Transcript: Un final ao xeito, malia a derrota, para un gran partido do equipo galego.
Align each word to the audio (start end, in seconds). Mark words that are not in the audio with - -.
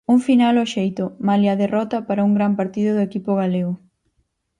Un 0.13 0.19
final 0.27 0.55
ao 0.57 0.71
xeito, 0.75 1.03
malia 1.27 1.51
a 1.53 1.59
derrota, 1.63 1.97
para 2.07 2.25
un 2.27 2.33
gran 2.37 2.53
partido 2.59 2.91
do 2.93 3.05
equipo 3.09 3.31
galego. 3.41 3.73